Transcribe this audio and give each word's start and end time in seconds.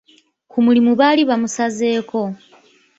Ku 0.51 0.57
mulimu 0.65 0.91
baali 0.99 1.21
bamusazeeko. 1.29 2.21